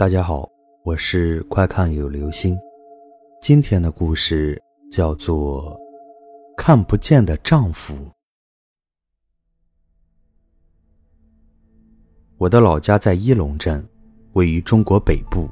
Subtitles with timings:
[0.00, 0.48] 大家好，
[0.82, 2.58] 我是快看有流星。
[3.42, 4.58] 今天的故事
[4.90, 5.74] 叫做
[6.56, 7.92] 《看不见的丈夫》。
[12.38, 13.86] 我的老家在一龙镇，
[14.32, 15.50] 位于中国北部。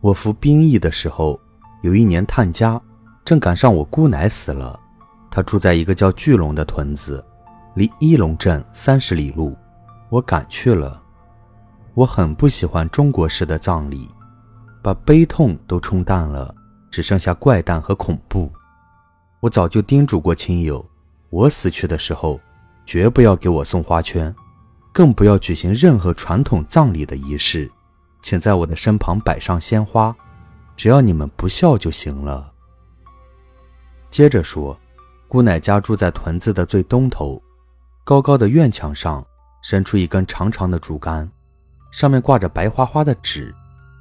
[0.00, 1.38] 我服兵役的时候，
[1.82, 2.82] 有一年探家，
[3.24, 4.76] 正赶上我姑奶死了。
[5.30, 7.24] 她住在一个叫巨龙的屯子，
[7.76, 9.56] 离一龙镇三十里路。
[10.10, 11.00] 我赶去了。
[11.96, 14.06] 我很不喜欢中国式的葬礼，
[14.82, 16.54] 把悲痛都冲淡了，
[16.90, 18.52] 只剩下怪诞和恐怖。
[19.40, 20.84] 我早就叮嘱过亲友，
[21.30, 22.38] 我死去的时候，
[22.84, 24.34] 绝不要给我送花圈，
[24.92, 27.72] 更不要举行任何传统葬礼的仪式，
[28.20, 30.14] 请在我的身旁摆上鲜花，
[30.76, 32.52] 只要你们不笑就行了。
[34.10, 34.78] 接着说，
[35.28, 37.42] 姑奶家住在屯子的最东头，
[38.04, 39.24] 高高的院墙上
[39.62, 41.26] 伸出一根长长的竹竿。
[41.96, 43.54] 上面挂着白花花的纸，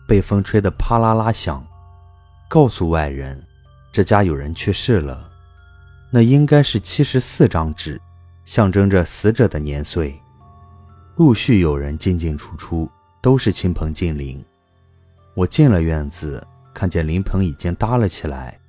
[0.05, 1.66] 被风吹得啪啦啦响，
[2.50, 3.42] 告诉外人，
[3.89, 5.31] 这家有人去世了。
[6.11, 7.97] 那应该是七十四张纸，
[8.44, 10.14] 象征着死者的年岁。
[11.16, 14.44] 陆续有人进进出出，都是亲朋近邻。
[15.33, 18.59] 我进了院子，看见灵棚已经搭了起来，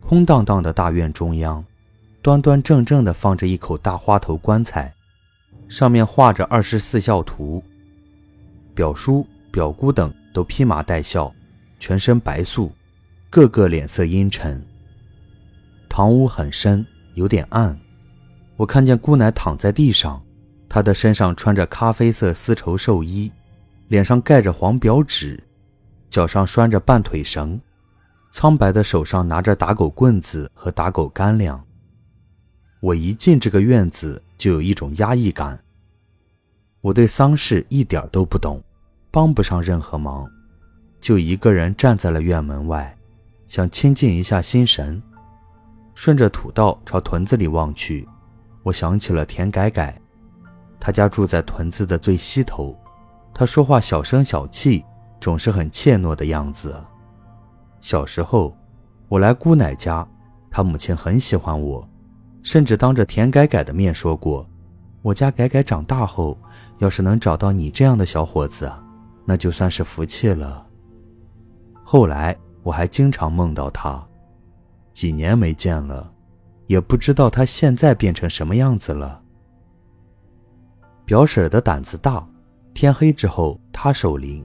[0.00, 1.64] 空荡荡的大院中央，
[2.22, 4.92] 端端正正地放着一口大花头棺材，
[5.68, 7.62] 上面画着二十四孝图。
[8.78, 11.34] 表叔、表姑等都披麻戴孝，
[11.80, 12.70] 全身白素，
[13.28, 14.64] 个个脸色阴沉。
[15.88, 17.76] 堂屋很深，有点暗。
[18.54, 20.22] 我看见姑奶躺在地上，
[20.68, 23.32] 她的身上穿着咖啡色丝绸寿衣，
[23.88, 25.42] 脸上盖着黄表纸，
[26.08, 27.60] 脚上拴着半腿绳，
[28.30, 31.60] 苍白的手上拿着打狗棍子和打狗干粮。
[32.78, 35.58] 我一进这个院子，就有一种压抑感。
[36.80, 38.62] 我对丧事一点都不懂。
[39.10, 40.28] 帮不上任何忙，
[41.00, 42.96] 就一个人站在了院门外，
[43.46, 45.02] 想清静一下心神。
[45.94, 48.06] 顺着土道朝屯子里望去，
[48.62, 50.00] 我想起了田改改，
[50.78, 52.76] 他家住在屯子的最西头。
[53.34, 54.84] 他说话小声小气，
[55.20, 56.76] 总是很怯懦的样子。
[57.80, 58.56] 小时候，
[59.08, 60.06] 我来姑奶家，
[60.50, 61.88] 他母亲很喜欢我，
[62.42, 64.46] 甚至当着田改改的面说过
[65.02, 66.36] ：“我家改改长大后，
[66.78, 68.70] 要是能找到你这样的小伙子。”
[69.28, 70.66] 那就算是福气了。
[71.84, 74.02] 后来我还经常梦到他，
[74.90, 76.10] 几年没见了，
[76.66, 79.22] 也不知道他现在变成什么样子了。
[81.04, 82.26] 表婶的胆子大，
[82.72, 84.42] 天黑之后她守灵，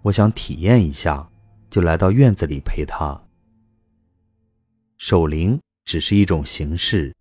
[0.00, 1.28] 我想体验一下，
[1.68, 3.20] 就来到院子里陪她。
[4.96, 7.14] 守灵只是一种形式，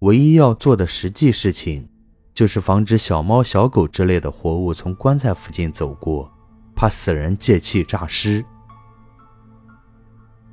[0.00, 1.88] 唯一要做的实际事情。
[2.32, 6.30] 就是防止小猫、小狗之类的活物从棺材附近走过，
[6.74, 8.44] 怕死人借气诈尸。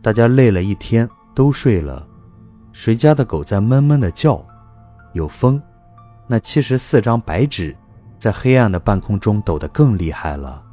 [0.02, 2.06] 大家累了一天，都睡了。
[2.74, 4.46] 谁家的狗在闷闷的叫？
[5.14, 5.62] 有风，
[6.28, 7.76] 那七十四张白纸
[8.20, 10.64] 在黑暗的半空中抖得更厉害了。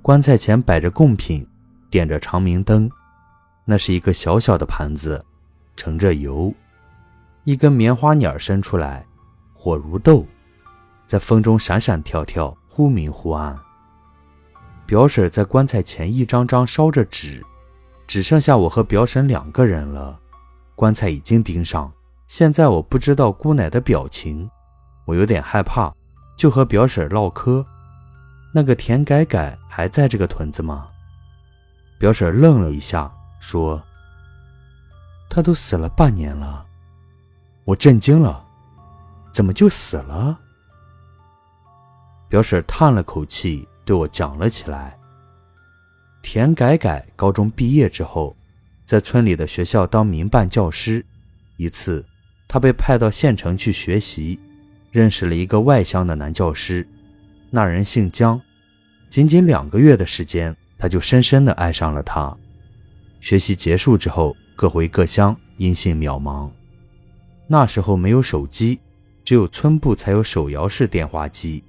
[0.00, 1.46] 棺材前摆着贡品，
[1.90, 2.90] 点着长明灯，
[3.64, 5.24] 那是一个小小的盘子，
[5.76, 6.52] 盛着油，
[7.44, 9.04] 一根棉花捻伸出来。
[9.64, 10.26] 火如豆，
[11.06, 13.58] 在风中闪闪跳跳，忽明忽暗。
[14.84, 17.42] 表婶在棺材前一张张烧着纸，
[18.06, 20.20] 只剩下我和表婶两个人了。
[20.74, 21.90] 棺材已经钉上，
[22.26, 24.50] 现在我不知道姑奶的表情，
[25.06, 25.90] 我有点害怕，
[26.36, 27.64] 就和表婶唠嗑。
[28.52, 30.88] 那个田改改还在这个屯子吗？
[31.98, 33.10] 表婶愣了一下，
[33.40, 33.82] 说
[35.30, 36.66] ：“他都死了半年了。”
[37.64, 38.43] 我震惊了。
[39.34, 40.38] 怎么就死了？
[42.28, 44.96] 表婶叹了口气，对我讲了起来。
[46.22, 48.36] 田改改高中毕业之后，
[48.86, 51.04] 在村里的学校当民办教师。
[51.56, 52.04] 一次，
[52.46, 54.38] 他被派到县城去学习，
[54.92, 56.86] 认识了一个外乡的男教师，
[57.50, 58.40] 那人姓姜。
[59.10, 62.36] 仅仅两个月的时间，他就深深的爱上了她。
[63.20, 66.48] 学习结束之后，各回各乡，音信渺茫。
[67.48, 68.78] 那时候没有手机。
[69.24, 71.64] 只有村部才有手摇式电话机。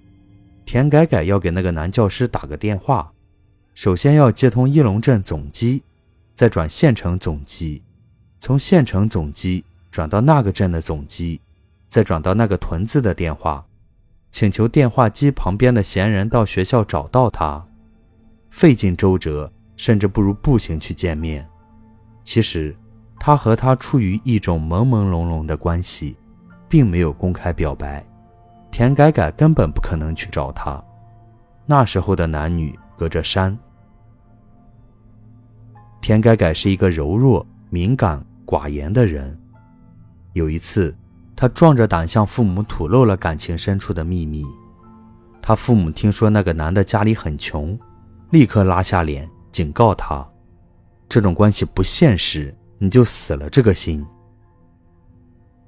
[0.65, 3.11] 田改改要给那个男教师打个电话，
[3.73, 5.81] 首先要接通一龙镇总机，
[6.35, 7.81] 再转县城总机，
[8.39, 11.39] 从县城总机转到那个镇的总机，
[11.87, 13.65] 再转到那个屯子的电话，
[14.31, 17.63] 请求电话机旁边的闲人到学校找到他。
[18.49, 21.47] 费尽周折，甚至不如步行去见面。
[22.23, 22.75] 其实，
[23.19, 26.15] 他和他处于一种朦朦胧胧的关系。
[26.75, 28.05] 并没有公开表白，
[28.69, 30.83] 田改改根本不可能去找他。
[31.65, 33.57] 那时候的男女隔着山。
[36.01, 39.39] 田改改是一个柔弱、敏感、寡言的人。
[40.33, 40.93] 有一次，
[41.33, 44.43] 他壮着胆向父母吐露了感情深处的秘密。
[45.41, 47.79] 他父母听说那个男的家里很穷，
[48.31, 50.27] 立刻拉下脸警告他
[51.07, 54.05] ：“这种关系不现实，你就死了这个心。”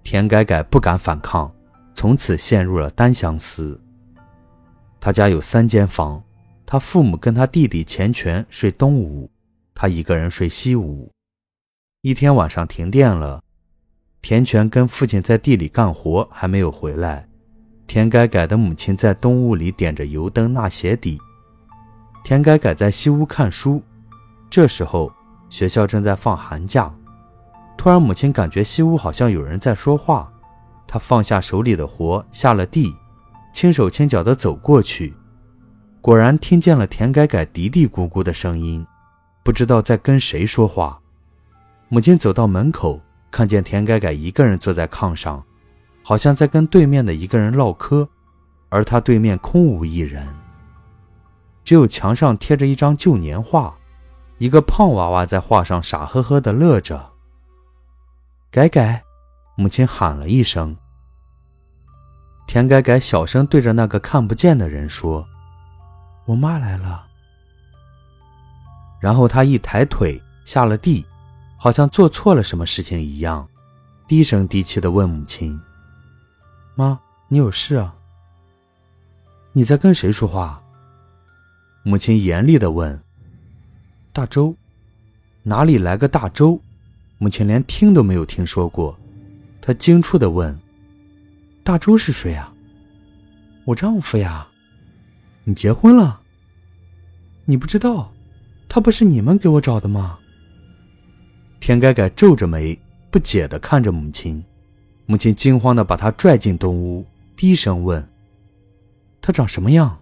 [0.09, 1.53] 田改改不敢反抗，
[1.93, 3.77] 从此陷入了单相思。
[5.01, 6.23] 他家有三间房，
[6.65, 9.29] 他父母跟他弟弟钱权睡东屋。
[9.75, 11.11] 他一个人睡西屋。
[12.03, 13.41] 一天晚上停电了，
[14.21, 17.27] 田全跟父亲在地里干活，还没有回来。
[17.85, 21.19] 田改改的母亲在东屋里点着油灯纳鞋底，
[22.23, 23.83] 田改改在西屋看书。
[24.49, 25.11] 这时候
[25.49, 26.89] 学校正在放寒假，
[27.77, 30.29] 突然母亲感觉西屋好像有人在说话，
[30.87, 32.93] 她放下手里的活，下了地，
[33.53, 35.13] 轻手轻脚地走过去，
[36.01, 38.85] 果然听见了田改改嘀嘀咕咕的声音。
[39.43, 40.99] 不知道在跟谁说话。
[41.87, 42.99] 母亲走到门口，
[43.31, 45.41] 看见田改改一个人坐在炕上，
[46.03, 48.09] 好像在跟对面的一个人唠嗑，
[48.67, 50.27] 而他对面空无一人，
[51.63, 53.73] 只有墙上贴着一张旧年画，
[54.37, 57.11] 一个胖娃娃在画上傻呵呵地乐着。
[58.49, 59.03] 改改，
[59.55, 60.75] 母亲喊了一声。
[62.47, 65.27] 田改改小声对着那个看不见的人说
[66.25, 67.05] ：“我妈来了。”
[69.01, 71.05] 然后他一抬腿下了地，
[71.57, 73.47] 好像做错了什么事情一样，
[74.07, 75.59] 低声低气的问母亲
[76.73, 76.97] ：“妈，
[77.27, 77.93] 你有事啊？
[79.51, 80.63] 你在跟谁说话？”
[81.83, 83.03] 母亲严厉的问
[84.13, 84.55] ：“大周，
[85.43, 86.59] 哪里来个大周？”
[87.17, 88.97] 母亲连听都没有听说过，
[89.61, 90.57] 她惊触的问
[91.63, 92.53] ：“大周是谁啊
[93.65, 94.47] ？”“我丈夫呀。
[95.43, 96.21] ”“你结婚了
[97.45, 98.13] ？”“你不知道。”
[98.69, 100.19] 他不是你们给我找的吗？
[101.61, 102.77] 田改改皱着眉，
[103.09, 104.43] 不解的看着母亲。
[105.05, 107.05] 母亲惊慌的把他拽进东屋，
[107.37, 108.05] 低声问
[109.21, 109.99] ：“他长什么样？”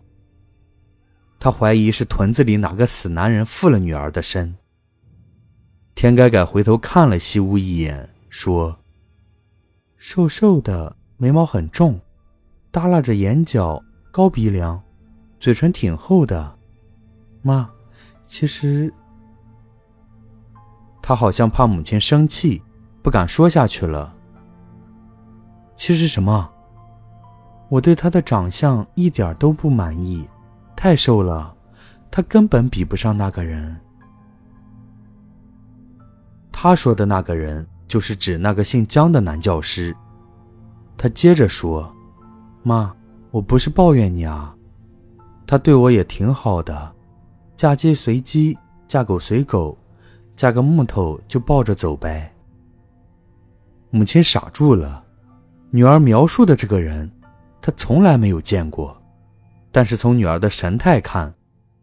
[1.40, 4.56] 他怀疑是屯子里哪个死男人附了女儿的身。
[5.96, 8.78] 田改改回头看了西屋一眼，说
[9.96, 11.98] ：“瘦瘦的，眉毛很重，
[12.70, 13.82] 耷拉着眼角，
[14.12, 14.80] 高鼻梁，
[15.40, 16.54] 嘴唇挺厚的。
[17.42, 17.70] 妈。”
[18.28, 18.92] 其实，
[21.02, 22.62] 他好像怕母亲生气，
[23.04, 24.14] 不敢说下去了。
[25.76, 26.50] 其实什么？
[27.70, 30.28] 我对他的长相一点都不满意，
[30.76, 31.56] 太瘦了，
[32.10, 33.80] 他根本比不上那个人。
[36.58, 39.94] 他说的那个人，就是指那个姓姜的男教师。
[40.96, 41.94] 他接着说
[42.64, 42.96] ：“妈，
[43.30, 44.56] 我不是抱怨你啊，
[45.46, 46.94] 他对我也挺好的。”
[47.58, 48.58] 嫁鸡随鸡，
[48.88, 49.78] 嫁狗随狗，
[50.34, 52.34] 嫁个木头就抱着走呗。
[53.90, 55.04] 母亲傻住了，
[55.72, 57.12] 女儿描述的这个人，
[57.62, 58.98] 她从来没有见过，
[59.74, 61.34] 但是从女儿的神态看，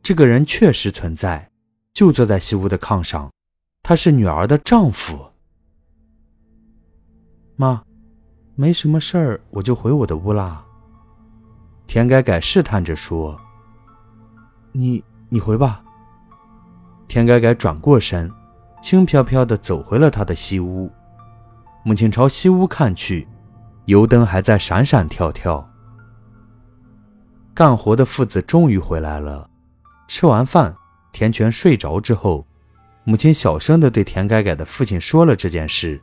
[0.03, 1.47] 这个人确实存在，
[1.93, 3.31] 就坐在西屋的炕上，
[3.83, 5.19] 他是女儿的丈夫。
[7.57, 7.83] 妈，
[8.55, 10.65] 没什么事儿，我就回我的屋啦。
[11.87, 13.41] 田改改试探着说
[14.73, 15.03] ：“你。”
[15.33, 15.83] 你回吧。
[17.09, 18.31] 田改改转过身，
[18.83, 20.93] 轻飘飘的走回了他的西屋。
[21.85, 23.27] 母亲朝西屋看去，
[23.87, 25.67] 油灯还在闪闪跳跳。
[27.55, 29.49] 干活的父子终于回来了。
[30.07, 30.77] 吃完饭，
[31.13, 32.47] 田全睡着之后，
[33.05, 36.01] 母亲小声地对田改改的父亲说了这件事。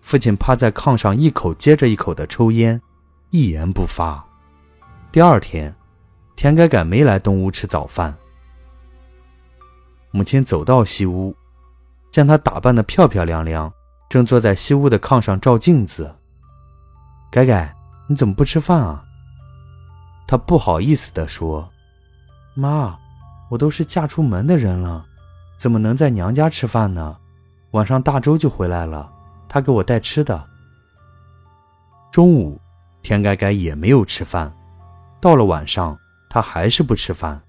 [0.00, 2.80] 父亲趴在炕上，一口接着一口地抽烟，
[3.30, 4.22] 一言不发。
[5.10, 5.74] 第二天，
[6.36, 8.14] 田改改没来东屋吃早饭。
[10.10, 11.34] 母亲走到西屋，
[12.10, 13.72] 见她打扮的漂漂亮亮，
[14.10, 16.14] 正坐在西屋的炕上照镜子。
[17.30, 17.74] 改改，
[18.08, 19.02] 你怎么不吃饭啊？
[20.26, 21.68] 她不好意思地说
[22.54, 22.98] ：“妈，
[23.50, 25.06] 我都是嫁出门的人了，
[25.64, 27.16] 怎么能在娘家吃饭呢？
[27.70, 29.10] 晚上大周就回来了，
[29.48, 30.46] 他给我带吃的。”
[32.12, 32.60] 中午，
[33.00, 34.54] 田改改也没有吃饭，
[35.22, 37.40] 到了晚上，他还是不吃饭。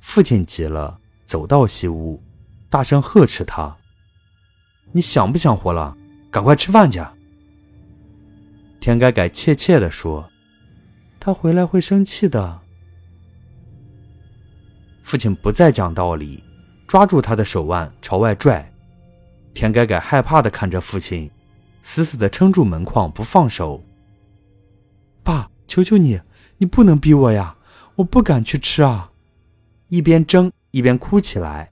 [0.00, 0.98] 父亲急了。
[1.24, 2.20] 走到西屋，
[2.68, 3.76] 大声呵斥他
[4.90, 5.96] ：“你想不想活了？
[6.32, 7.00] 赶快吃饭去！”
[8.80, 10.28] 田改改怯怯地说
[11.20, 12.58] ：“他回来会生气的。”
[15.04, 16.42] 父亲不再讲道理，
[16.88, 18.72] 抓住他的手腕朝外拽。
[19.54, 21.30] 田改改害怕地看着父亲，
[21.82, 23.84] 死死地撑住门框不放手。
[25.22, 26.20] “爸，求求你，
[26.56, 27.54] 你不能逼我呀！
[27.96, 29.10] 我不敢去吃啊！”
[29.88, 31.70] 一边争一边哭起来。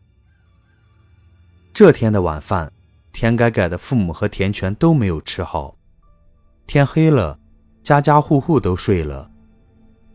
[1.73, 2.73] 这天的晚饭，
[3.12, 5.76] 田改改的父母和田全都没有吃好。
[6.66, 7.38] 天黑了，
[7.82, 9.30] 家家户户都睡了。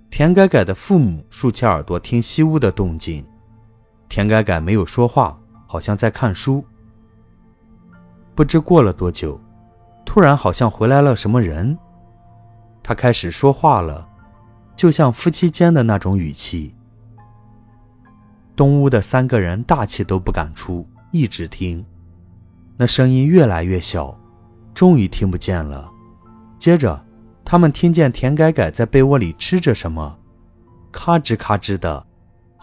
[0.09, 3.25] 田改改的父母竖起耳朵听西屋的动静，
[4.11, 6.61] 田改改没有说话，好像在看书。
[8.35, 9.39] 不知过了多久，
[10.05, 11.77] 突然好像回来了什么人，
[12.83, 14.05] 他开始说话了，
[14.75, 16.75] 就像夫妻间的那种语气。
[18.53, 20.85] 东屋的三个人大气都不敢出。
[21.11, 21.85] 一直听，
[22.75, 24.13] 那声音越来越小，
[24.73, 25.89] 终于听不见了。
[26.59, 27.01] 接着，
[27.45, 30.17] 他们听见田改改在被窝里吃着什么，
[30.91, 32.05] 咔吱咔吱的，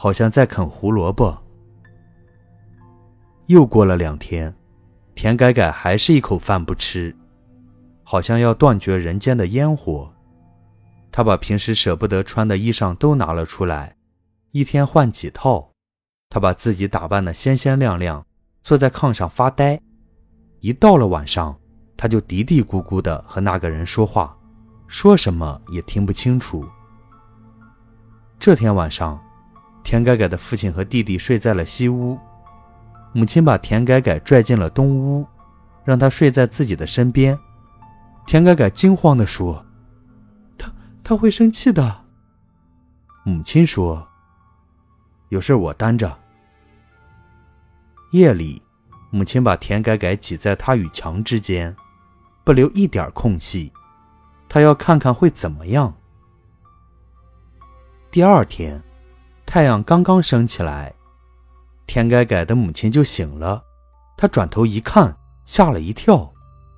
[0.01, 1.37] 好像在啃胡萝卜。
[3.47, 4.55] 又过了两天，
[5.17, 7.13] 田改改还是一口饭不吃，
[8.05, 10.09] 好像要断绝人间的烟火。
[11.11, 13.97] 他把平时舍不得穿的衣裳都拿了出来，
[14.53, 15.73] 一天换几套。
[16.31, 18.25] 他把自己打扮得鲜鲜亮亮。
[18.63, 19.81] 坐在炕上发呆，
[20.61, 21.59] 一到了晚上，
[21.97, 24.37] 他就嘀嘀咕咕地和那个人说话，
[24.87, 26.65] 说什么也听不清楚。
[28.39, 29.19] 这天晚上，
[29.89, 32.19] 田改改的父亲和弟弟睡在了西屋，
[33.15, 35.27] 母亲把田改改拽进了东屋，
[35.83, 37.39] 让他睡在自己的身边。
[38.27, 39.65] 田改改惊慌地说
[40.59, 40.71] ：“他
[41.03, 42.05] 他会生气的。”
[43.25, 44.07] 母亲说
[45.31, 46.19] ：“有事我担着。”
[48.13, 48.61] 夜里，
[49.09, 51.75] 母亲把田改改挤在他与墙之间，
[52.45, 53.73] 不留一点空隙。
[54.51, 55.95] 他要看看会怎么样。
[58.11, 58.83] 第二天，
[59.49, 60.93] 太阳刚刚升起来，
[61.87, 63.65] 田改改的母亲就醒了。
[64.15, 66.31] 她转头一看，吓了一跳，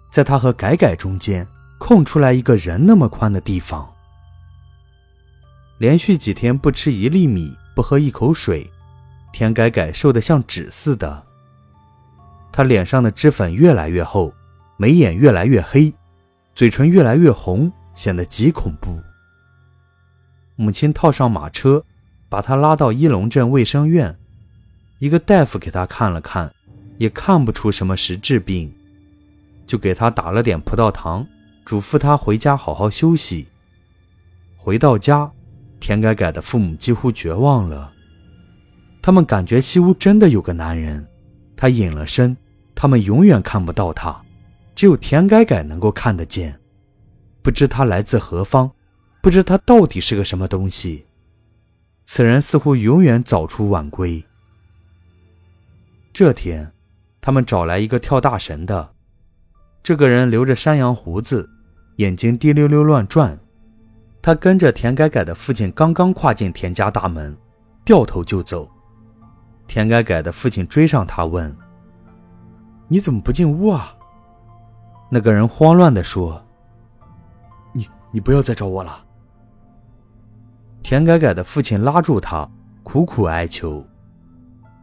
[0.08, 1.44] 在她和改改中间
[1.80, 3.92] 空出来一个人那么宽的地方。
[5.78, 8.70] 连续几天不吃一粒米，不喝一口水。
[9.32, 11.24] 田改改瘦得像纸似的，
[12.52, 14.32] 他脸上的脂粉越来越厚，
[14.76, 15.92] 眉眼越来越黑，
[16.54, 18.96] 嘴唇越来越红，显得极恐怖。
[20.54, 21.84] 母亲套上马车，
[22.30, 24.16] 把他拉到一龙镇卫生院，
[25.00, 26.50] 一个大夫给他看了看，
[26.96, 28.72] 也看不出什么实质病，
[29.66, 31.26] 就给他打了点葡萄糖，
[31.64, 33.48] 嘱咐他回家好好休息。
[34.56, 35.28] 回到家，
[35.80, 37.92] 田改改的父母几乎绝望了。
[39.02, 41.04] 他们感觉西屋真的有个男人，
[41.56, 42.36] 他隐了身，
[42.76, 44.14] 他们永远看不到他，
[44.76, 46.56] 只有田改改能够看得见。
[47.42, 48.70] 不知他来自何方，
[49.20, 51.06] 不知他到底是个什么东西。
[52.12, 54.26] 此人似乎永远早出晚归。
[56.12, 56.72] 这天，
[57.20, 58.90] 他们找来一个跳大神的，
[59.80, 61.48] 这个人留着山羊胡子，
[61.98, 63.38] 眼睛滴溜溜乱转。
[64.20, 67.38] 他跟着田改改的父亲刚刚跨进田家大门，
[67.84, 68.68] 掉头就走。
[69.68, 71.56] 田改改的父亲追上他，问
[72.90, 73.94] ：“你怎么不进屋啊？”
[75.08, 76.44] 那个人慌乱地说
[77.72, 79.04] ：“你你不要再找我了。”
[80.82, 82.48] 田改改的父亲拉住他，
[82.82, 83.86] 苦苦哀求：“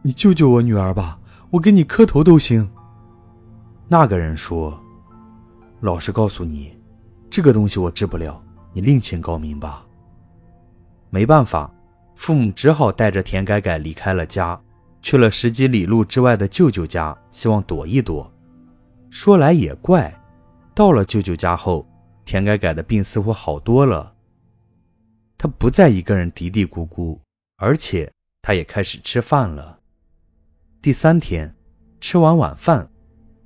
[0.02, 1.18] 你救救我女儿吧，
[1.50, 2.68] 我给你磕头都行。”
[3.88, 4.78] 那个人说
[5.80, 6.76] ：“老实告诉你，
[7.28, 8.40] 这个东西我治不了，
[8.72, 9.84] 你另请高明吧。”
[11.10, 11.70] 没办法，
[12.14, 14.58] 父母只好带着田改改离开了家。
[15.00, 18.30] 去了十几里路之外的舅舅家，希望躲一躲。
[19.10, 20.12] 说来也怪，
[20.74, 21.86] 到了舅舅家后，
[22.24, 24.12] 田改改的病似乎好多了。
[25.38, 27.16] 他不再一个人嘀嘀咕咕，
[27.58, 29.78] 而且他也开始吃饭了。
[30.82, 31.54] 第三天，
[32.00, 32.88] 吃完晚饭，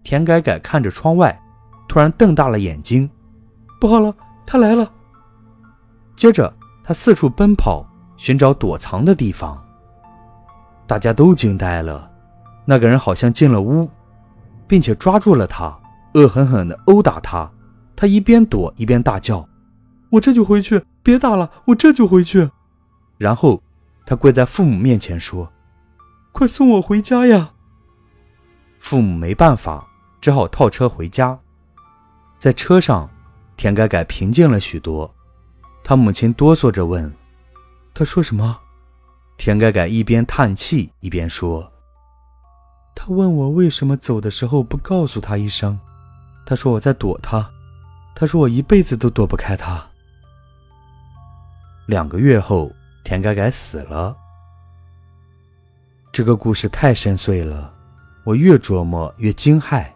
[0.02, 1.38] 田改改看着窗外，
[1.86, 3.08] 突然瞪大了眼睛
[3.78, 4.14] ：“不好了，
[4.46, 4.90] 他来了！”
[6.16, 6.50] 接着，
[6.82, 9.62] 他四处奔跑，寻找躲藏的地方。
[10.86, 12.10] 大家都惊呆了，
[12.64, 13.86] 那个人好像进了屋，
[14.66, 15.78] 并且抓住了他，
[16.14, 17.50] 恶狠狠地殴打他。
[17.94, 19.46] 他一边躲一边大叫
[20.10, 22.50] ：“我这就回去，别打了，我这就回去。”
[23.18, 23.62] 然后
[24.04, 25.52] 他跪在父母面前说
[26.32, 27.52] ：“快送我回家呀！”
[28.80, 29.86] 父母没办法，
[30.20, 31.38] 只好套车回家。
[32.38, 33.08] 在车上，
[33.56, 35.14] 田改改平静了许多。
[35.84, 37.12] 他母亲哆嗦着问
[37.94, 38.58] ：“他说什么？”
[39.38, 41.72] 田改改一边叹气一边说
[42.94, 45.78] ：“他问我为什么走的时候不告诉他一声，
[46.44, 47.48] 他说我在躲他，
[48.14, 49.86] 他说我一辈子都躲不开他。”
[51.86, 52.70] 两个月后，
[53.02, 54.16] 田改改死了。
[56.12, 57.74] 这个故事太深邃了，
[58.24, 59.86] 我越琢磨越惊骇。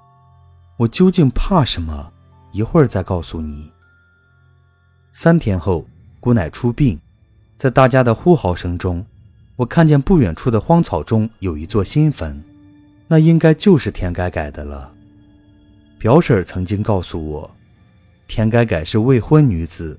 [0.78, 2.12] 我究竟怕什么？
[2.52, 3.70] 一会儿再告诉你。
[5.12, 5.86] 三天后，
[6.18, 6.98] 姑奶出殡，
[7.56, 9.04] 在大家的呼号声中。
[9.54, 12.42] 我看见不远处的荒草中有一座新坟，
[13.06, 14.92] 那应该就是田改改的了。
[15.98, 17.50] 表婶曾经告诉我，
[18.26, 19.98] 田改改是未婚女子，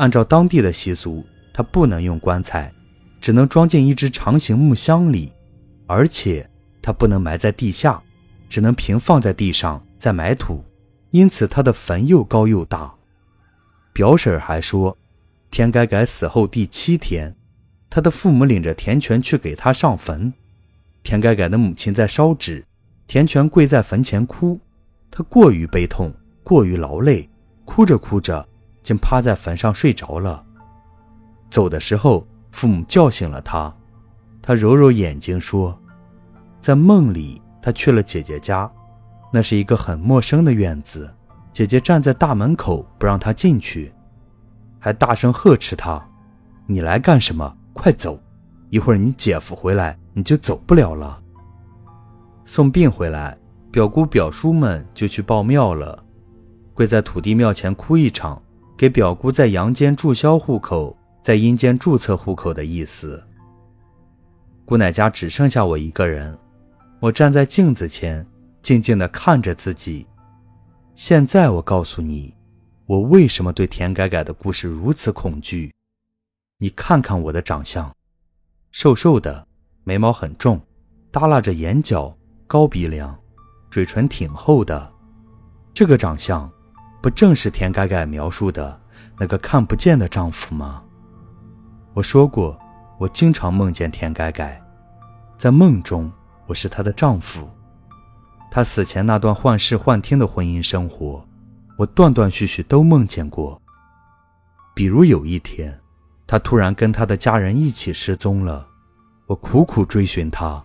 [0.00, 2.72] 按照当地的习俗，他不能用棺材，
[3.20, 5.30] 只能装进一只长形木箱里，
[5.86, 6.48] 而且
[6.80, 8.02] 他不能埋在地下，
[8.48, 10.64] 只能平放在地上再埋土，
[11.10, 12.94] 因此他的坟又高又大。
[13.92, 14.96] 表婶还说，
[15.50, 17.36] 田改改死后第七天。
[17.90, 20.32] 他的父母领着田全去给他上坟，
[21.02, 22.64] 田改改的母亲在烧纸，
[23.06, 24.58] 田全跪在坟前哭，
[25.10, 26.10] 他过于悲痛，
[26.42, 27.28] 过于劳累，
[27.66, 28.48] 哭着哭着，
[28.82, 30.44] 竟趴在坟上睡着了。
[31.50, 33.74] 走的时候，父母叫醒了他，
[34.40, 35.78] 他揉揉眼睛说，
[36.60, 38.70] 在梦里他去了姐姐家，
[39.32, 41.12] 那是一个很陌生的院子，
[41.52, 43.92] 姐姐站在大门口不让他进去，
[44.78, 46.02] 还大声呵斥他
[46.66, 48.20] ：“你来干什么？”快走！
[48.68, 51.20] 一会儿你姐夫回来，你就走不了了。
[52.44, 53.36] 送殡回来，
[53.70, 56.04] 表姑表叔们就去报庙了，
[56.74, 58.40] 跪在土地庙前哭一场，
[58.80, 63.22] 给表姑在阳间注销户口，在阴间注册户口的意思。
[64.64, 66.34] 姑奶家只剩下我一个人，
[66.98, 68.26] 我站在镜子前，
[68.62, 70.06] 静静地看着自己。
[70.94, 72.34] 现在我告诉你，
[72.86, 75.70] 我为什么对田改改的故事如此恐惧。
[76.56, 77.94] 你看看我的长相，
[78.70, 79.46] 瘦瘦的，
[79.84, 80.58] 眉毛很重，
[81.12, 83.14] 耷拉着眼角，高鼻梁，
[83.70, 84.90] 嘴唇挺厚的。
[85.74, 86.50] 这个长相，
[87.00, 88.78] 不正是田改改描述的
[89.18, 90.82] 那个看不见的丈夫吗？
[91.94, 92.58] 我说过，
[92.98, 94.62] 我经常梦见田改改，
[95.38, 96.10] 在梦中
[96.46, 97.48] 我是她的丈夫。
[98.50, 101.24] 她死前那段幻视幻听的婚姻生活，
[101.76, 103.60] 我断断续续都梦见过。
[104.74, 105.76] 比如有一天。
[106.26, 108.64] 他突然跟他的家人一起失踪了，
[109.26, 110.62] 我苦苦追寻他，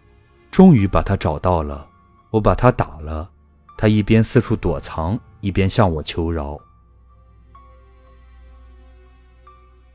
[0.51, 1.87] 终于把他找到了。
[2.29, 3.27] 我把他打了，
[3.75, 6.59] 他一边四处躲藏，一边向我求饶。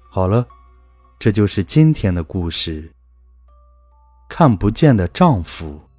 [0.08, 0.46] 好了，
[1.18, 2.92] 这就是今天的故事。
[4.28, 5.89] 看不见的丈夫。